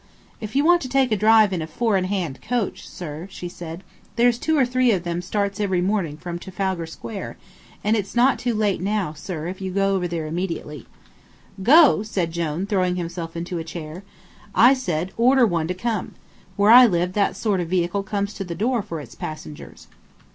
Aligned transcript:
"If 0.39 0.55
you 0.55 0.65
want 0.65 0.81
to 0.81 0.89
take 0.89 1.11
a 1.11 1.15
drive 1.15 1.53
in 1.53 1.61
a 1.61 1.67
four 1.67 1.95
in 1.95 2.05
hand 2.05 2.39
coach, 2.41 2.89
sir," 2.89 3.27
she 3.29 3.47
said, 3.47 3.83
"there's 4.15 4.39
two 4.39 4.57
or 4.57 4.65
three 4.65 4.91
of 4.93 5.03
them 5.03 5.21
starts 5.21 5.59
every 5.59 5.79
morning 5.79 6.17
from 6.17 6.39
Trafalgar 6.39 6.87
Square, 6.87 7.37
and 7.83 7.95
it's 7.95 8.15
not 8.15 8.39
too 8.39 8.55
late 8.55 8.81
now, 8.81 9.13
sir, 9.13 9.45
if 9.45 9.61
you 9.61 9.69
go 9.69 9.93
over 9.95 10.07
there 10.07 10.25
immediate." 10.25 10.87
"Go?" 11.61 12.01
said 12.01 12.31
Jone, 12.31 12.65
throwing 12.65 12.95
himself 12.95 13.37
into 13.37 13.59
a 13.59 13.63
chair, 13.63 14.01
"I 14.55 14.73
said, 14.73 15.11
order 15.17 15.45
one 15.45 15.67
to 15.67 15.75
come. 15.75 16.15
Where 16.55 16.71
I 16.71 16.87
live 16.87 17.13
that 17.13 17.35
sort 17.35 17.59
of 17.59 17.69
vehicle 17.69 18.01
comes 18.01 18.33
to 18.33 18.43
the 18.43 18.55
door 18.55 18.81
for 18.81 19.01
its 19.01 19.13
passengers." 19.13 19.85